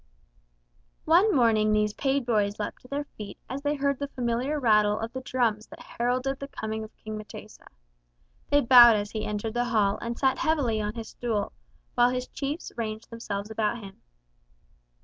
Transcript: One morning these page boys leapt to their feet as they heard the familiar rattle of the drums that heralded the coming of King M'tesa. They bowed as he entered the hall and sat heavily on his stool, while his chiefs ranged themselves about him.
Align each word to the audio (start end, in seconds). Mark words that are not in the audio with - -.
One 1.05 1.31
morning 1.35 1.71
these 1.71 1.93
page 1.93 2.25
boys 2.25 2.57
leapt 2.59 2.81
to 2.81 2.87
their 2.87 3.03
feet 3.19 3.37
as 3.47 3.61
they 3.61 3.75
heard 3.75 3.99
the 3.99 4.07
familiar 4.07 4.59
rattle 4.59 4.99
of 4.99 5.13
the 5.13 5.21
drums 5.21 5.67
that 5.67 5.79
heralded 5.83 6.39
the 6.39 6.47
coming 6.47 6.83
of 6.83 6.89
King 7.03 7.19
M'tesa. 7.19 7.67
They 8.49 8.61
bowed 8.61 8.95
as 8.95 9.11
he 9.11 9.25
entered 9.25 9.53
the 9.53 9.65
hall 9.65 9.99
and 10.01 10.17
sat 10.17 10.39
heavily 10.39 10.81
on 10.81 10.95
his 10.95 11.09
stool, 11.09 11.51
while 11.93 12.09
his 12.09 12.25
chiefs 12.27 12.71
ranged 12.75 13.11
themselves 13.11 13.51
about 13.51 13.77
him. 13.83 14.01